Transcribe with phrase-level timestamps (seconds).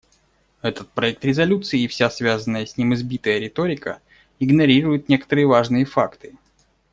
[0.63, 4.01] Этот проект резолюции и вся связанная с ним избитая риторика
[4.39, 6.33] игнорируют некоторые важные факты.